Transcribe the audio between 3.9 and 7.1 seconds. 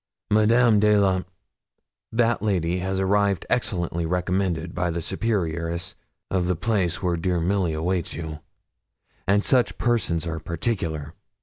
recommended by the superioress of the place